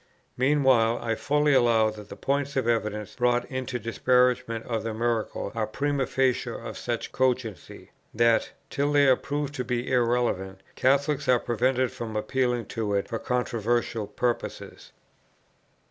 Meanwhile, 0.35 0.97
I 0.97 1.13
fully 1.13 1.53
allow 1.53 1.91
that 1.91 2.09
the 2.09 2.15
points 2.15 2.55
of 2.55 2.67
evidence 2.67 3.15
brought 3.15 3.45
in 3.51 3.65
disparagement 3.65 4.65
of 4.65 4.81
the 4.81 4.95
miracle 4.95 5.51
are 5.53 5.67
primâ 5.67 6.07
facie 6.07 6.49
of 6.49 6.75
such 6.75 7.11
cogency, 7.11 7.91
that, 8.11 8.51
till 8.71 8.91
they 8.91 9.05
are 9.07 9.15
proved 9.15 9.53
to 9.53 9.63
be 9.63 9.91
irrelevant, 9.91 10.61
Catholics 10.73 11.29
are 11.29 11.37
prevented 11.39 11.91
from 11.91 12.15
appealing 12.15 12.65
to 12.73 12.95
it 12.95 13.09
for 13.09 13.19
controversial 13.19 14.07
purposes. 14.07 14.91